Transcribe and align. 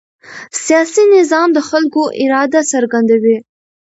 سیاسي 0.65 1.03
نظام 1.15 1.49
د 1.53 1.59
خلکو 1.69 2.01
اراده 2.23 2.61
څرګندوي 2.71 3.37